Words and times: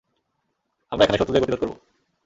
আমরা 0.91 1.03
এখানেই 1.03 1.19
শত্রুদের 1.19 1.41
গতিরোধ 1.43 1.59
করব। 1.61 1.73